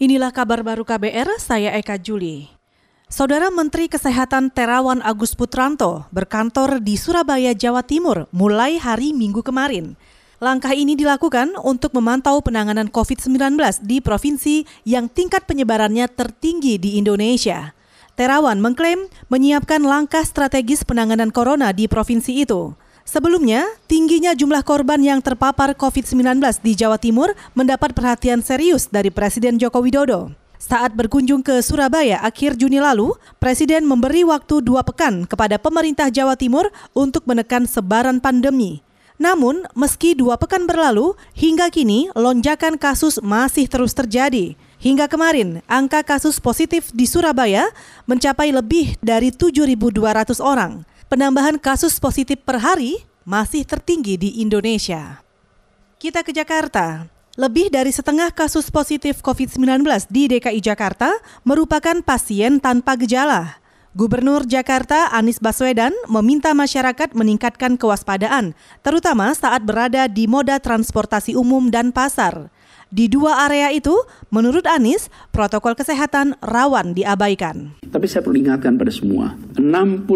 Inilah 0.00 0.32
kabar 0.32 0.64
baru 0.64 0.80
KBR, 0.80 1.36
saya 1.36 1.76
Eka 1.76 2.00
Juli. 2.00 2.48
Saudara 3.12 3.52
Menteri 3.52 3.84
Kesehatan 3.84 4.48
Terawan 4.48 5.04
Agus 5.04 5.36
Putranto 5.36 6.08
berkantor 6.08 6.80
di 6.80 6.96
Surabaya, 6.96 7.52
Jawa 7.52 7.84
Timur 7.84 8.24
mulai 8.32 8.80
hari 8.80 9.12
Minggu 9.12 9.44
kemarin. 9.44 10.00
Langkah 10.40 10.72
ini 10.72 10.96
dilakukan 10.96 11.52
untuk 11.60 11.92
memantau 11.92 12.40
penanganan 12.40 12.88
COVID-19 12.88 13.60
di 13.84 14.00
provinsi 14.00 14.64
yang 14.88 15.04
tingkat 15.12 15.44
penyebarannya 15.44 16.08
tertinggi 16.08 16.80
di 16.80 16.96
Indonesia. 16.96 17.76
Terawan 18.16 18.56
mengklaim 18.56 19.04
menyiapkan 19.28 19.84
langkah 19.84 20.24
strategis 20.24 20.80
penanganan 20.80 21.28
corona 21.28 21.76
di 21.76 21.84
provinsi 21.92 22.48
itu. 22.48 22.72
Sebelumnya, 23.08 23.66
tingginya 23.88 24.36
jumlah 24.36 24.62
korban 24.62 25.00
yang 25.00 25.18
terpapar 25.24 25.74
COVID-19 25.74 26.40
di 26.62 26.72
Jawa 26.76 27.00
Timur 27.00 27.32
mendapat 27.56 27.96
perhatian 27.96 28.44
serius 28.44 28.86
dari 28.86 29.08
Presiden 29.08 29.56
Joko 29.56 29.80
Widodo. 29.80 30.30
Saat 30.60 30.92
berkunjung 30.92 31.40
ke 31.40 31.64
Surabaya 31.64 32.20
akhir 32.20 32.52
Juni 32.60 32.84
lalu, 32.84 33.16
Presiden 33.40 33.88
memberi 33.88 34.28
waktu 34.28 34.60
dua 34.60 34.84
pekan 34.84 35.24
kepada 35.24 35.56
pemerintah 35.56 36.12
Jawa 36.12 36.36
Timur 36.36 36.68
untuk 36.92 37.24
menekan 37.24 37.64
sebaran 37.64 38.20
pandemi. 38.20 38.84
Namun, 39.16 39.64
meski 39.72 40.12
dua 40.12 40.36
pekan 40.36 40.68
berlalu, 40.68 41.16
hingga 41.32 41.72
kini 41.72 42.12
lonjakan 42.12 42.76
kasus 42.76 43.20
masih 43.24 43.68
terus 43.72 43.96
terjadi. 43.96 44.52
Hingga 44.80 45.08
kemarin, 45.08 45.60
angka 45.68 46.00
kasus 46.04 46.40
positif 46.40 46.88
di 46.92 47.04
Surabaya 47.04 47.68
mencapai 48.04 48.52
lebih 48.52 48.96
dari 49.00 49.28
7.200 49.28 50.40
orang 50.40 50.88
penambahan 51.10 51.58
kasus 51.58 51.98
positif 51.98 52.38
per 52.46 52.62
hari 52.62 53.02
masih 53.26 53.66
tertinggi 53.66 54.14
di 54.14 54.30
Indonesia. 54.38 55.18
Kita 55.98 56.22
ke 56.22 56.30
Jakarta. 56.30 57.10
Lebih 57.34 57.74
dari 57.74 57.90
setengah 57.90 58.30
kasus 58.30 58.70
positif 58.70 59.18
COVID-19 59.18 59.82
di 60.06 60.30
DKI 60.30 60.62
Jakarta 60.62 61.10
merupakan 61.42 61.98
pasien 62.06 62.62
tanpa 62.62 62.94
gejala. 62.94 63.58
Gubernur 63.90 64.46
Jakarta 64.46 65.10
Anies 65.10 65.42
Baswedan 65.42 65.90
meminta 66.06 66.54
masyarakat 66.54 67.10
meningkatkan 67.10 67.74
kewaspadaan, 67.74 68.54
terutama 68.86 69.34
saat 69.34 69.66
berada 69.66 70.06
di 70.06 70.30
moda 70.30 70.62
transportasi 70.62 71.34
umum 71.34 71.74
dan 71.74 71.90
pasar. 71.90 72.54
Di 72.90 73.06
dua 73.06 73.46
area 73.46 73.70
itu, 73.70 73.94
menurut 74.34 74.66
Anies, 74.66 75.14
protokol 75.30 75.78
kesehatan 75.78 76.34
rawan 76.42 76.90
diabaikan. 76.90 77.78
Tapi 77.86 78.06
saya 78.10 78.26
perlu 78.26 78.42
ingatkan 78.42 78.74
pada 78.74 78.90
semua, 78.90 79.38
66 79.54 80.10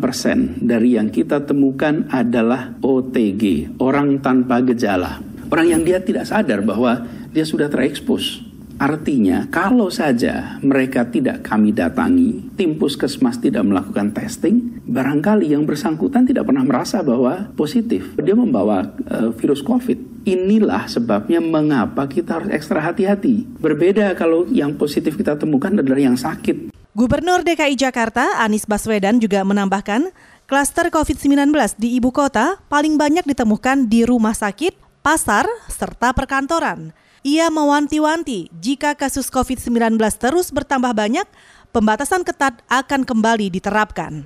persen 0.00 0.56
dari 0.56 0.96
yang 0.96 1.12
kita 1.12 1.44
temukan 1.44 2.08
adalah 2.08 2.72
OTG, 2.80 3.76
orang 3.76 4.24
tanpa 4.24 4.64
gejala. 4.64 5.20
Orang 5.52 5.68
yang 5.68 5.84
dia 5.84 6.00
tidak 6.00 6.24
sadar 6.24 6.64
bahwa 6.64 7.04
dia 7.28 7.44
sudah 7.44 7.68
terekspos. 7.68 8.40
Artinya, 8.80 9.44
kalau 9.52 9.92
saja 9.92 10.56
mereka 10.64 11.04
tidak 11.04 11.44
kami 11.44 11.76
datangi, 11.76 12.56
tim 12.56 12.80
puskesmas 12.80 13.36
tidak 13.36 13.68
melakukan 13.68 14.16
testing, 14.16 14.80
barangkali 14.88 15.52
yang 15.52 15.68
bersangkutan 15.68 16.24
tidak 16.24 16.48
pernah 16.48 16.64
merasa 16.64 17.04
bahwa 17.04 17.52
positif. 17.52 18.16
Dia 18.16 18.32
membawa 18.32 18.96
uh, 19.12 19.28
virus 19.36 19.60
COVID. 19.60 20.13
Inilah 20.24 20.88
sebabnya 20.88 21.36
mengapa 21.36 22.08
kita 22.08 22.40
harus 22.40 22.48
ekstra 22.48 22.80
hati-hati. 22.80 23.44
Berbeda 23.60 24.16
kalau 24.16 24.48
yang 24.48 24.72
positif 24.72 25.20
kita 25.20 25.36
temukan 25.36 25.76
adalah 25.76 26.00
yang 26.00 26.16
sakit. 26.16 26.72
Gubernur 26.96 27.44
DKI 27.44 27.76
Jakarta 27.76 28.40
Anies 28.40 28.64
Baswedan 28.64 29.20
juga 29.20 29.44
menambahkan, 29.44 30.16
klaster 30.48 30.88
COVID-19 30.88 31.52
di 31.76 32.00
ibu 32.00 32.08
kota 32.08 32.56
paling 32.72 32.96
banyak 32.96 33.28
ditemukan 33.28 33.84
di 33.84 34.08
rumah 34.08 34.32
sakit, 34.32 35.04
pasar, 35.04 35.44
serta 35.68 36.16
perkantoran. 36.16 36.96
Ia 37.20 37.52
mewanti-wanti 37.52 38.48
jika 38.56 38.96
kasus 38.96 39.28
COVID-19 39.28 40.00
terus 40.16 40.48
bertambah 40.48 40.96
banyak, 40.96 41.28
pembatasan 41.68 42.24
ketat 42.24 42.64
akan 42.72 43.04
kembali 43.04 43.52
diterapkan. 43.52 44.24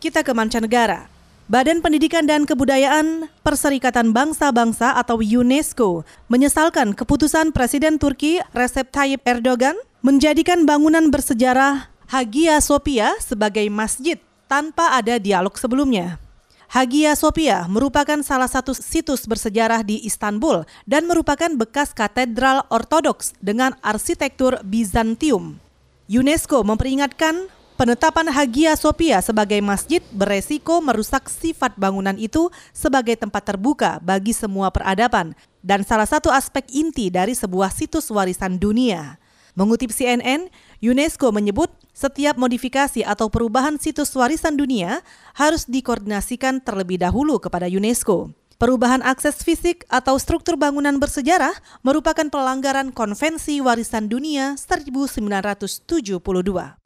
Kita 0.00 0.24
ke 0.24 0.32
mancanegara. 0.32 1.15
Badan 1.46 1.78
Pendidikan 1.78 2.26
dan 2.26 2.42
Kebudayaan 2.42 3.30
Perserikatan 3.46 4.10
Bangsa-Bangsa 4.10 4.98
atau 4.98 5.22
UNESCO 5.22 6.02
menyesalkan 6.26 6.90
keputusan 6.90 7.54
Presiden 7.54 8.02
Turki 8.02 8.42
Recep 8.50 8.90
Tayyip 8.90 9.22
Erdogan 9.22 9.78
menjadikan 10.02 10.66
bangunan 10.66 11.06
bersejarah 11.06 11.86
Hagia 12.10 12.58
Sophia 12.58 13.14
sebagai 13.22 13.62
masjid 13.70 14.18
tanpa 14.50 14.98
ada 14.98 15.22
dialog 15.22 15.54
sebelumnya. 15.54 16.18
Hagia 16.66 17.14
Sophia 17.14 17.70
merupakan 17.70 18.18
salah 18.26 18.50
satu 18.50 18.74
situs 18.74 19.22
bersejarah 19.30 19.86
di 19.86 20.02
Istanbul 20.02 20.66
dan 20.82 21.06
merupakan 21.06 21.54
bekas 21.54 21.94
katedral 21.94 22.66
ortodoks 22.74 23.38
dengan 23.38 23.78
arsitektur 23.86 24.58
Bizantium. 24.66 25.62
UNESCO 26.10 26.66
memperingatkan 26.66 27.54
penetapan 27.76 28.32
Hagia 28.32 28.72
Sophia 28.74 29.20
sebagai 29.20 29.60
masjid 29.60 30.00
beresiko 30.10 30.80
merusak 30.80 31.28
sifat 31.28 31.76
bangunan 31.76 32.16
itu 32.16 32.48
sebagai 32.72 33.14
tempat 33.14 33.52
terbuka 33.52 34.00
bagi 34.00 34.32
semua 34.32 34.72
peradaban 34.72 35.36
dan 35.60 35.84
salah 35.84 36.08
satu 36.08 36.32
aspek 36.32 36.64
inti 36.72 37.12
dari 37.12 37.36
sebuah 37.36 37.70
situs 37.70 38.08
warisan 38.08 38.56
dunia. 38.56 39.20
Mengutip 39.56 39.88
CNN, 39.88 40.52
UNESCO 40.84 41.32
menyebut 41.32 41.72
setiap 41.96 42.36
modifikasi 42.36 43.00
atau 43.04 43.32
perubahan 43.32 43.80
situs 43.80 44.12
warisan 44.12 44.56
dunia 44.56 45.00
harus 45.32 45.64
dikoordinasikan 45.64 46.60
terlebih 46.60 47.00
dahulu 47.00 47.40
kepada 47.40 47.64
UNESCO. 47.64 48.36
Perubahan 48.56 49.04
akses 49.04 49.44
fisik 49.44 49.84
atau 49.92 50.16
struktur 50.16 50.56
bangunan 50.56 50.96
bersejarah 50.96 51.52
merupakan 51.84 52.24
pelanggaran 52.32 52.88
Konvensi 52.88 53.60
Warisan 53.60 54.08
Dunia 54.08 54.56
1972. 54.56 56.85